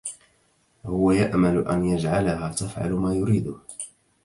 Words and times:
هو 0.85 1.11
يأمل 1.11 1.67
أن 1.67 1.85
يجعلها 1.85 2.51
تفعل 2.51 2.91
ما 2.93 3.13
يريده. 3.13 3.55